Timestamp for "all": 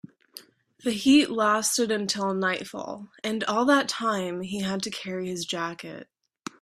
3.43-3.65